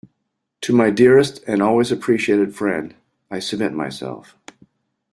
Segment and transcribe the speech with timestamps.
[0.61, 2.95] To my dearest and always appreciated friend,
[3.29, 4.35] I submit myself.